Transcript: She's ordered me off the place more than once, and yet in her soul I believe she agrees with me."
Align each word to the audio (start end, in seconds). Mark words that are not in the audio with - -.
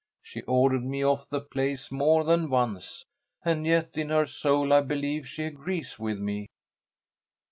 She's 0.23 0.41
ordered 0.47 0.83
me 0.83 1.05
off 1.05 1.29
the 1.29 1.39
place 1.41 1.91
more 1.91 2.23
than 2.23 2.49
once, 2.49 3.05
and 3.45 3.67
yet 3.67 3.91
in 3.93 4.09
her 4.09 4.25
soul 4.25 4.73
I 4.73 4.81
believe 4.81 5.27
she 5.29 5.43
agrees 5.43 5.99
with 5.99 6.17
me." 6.17 6.47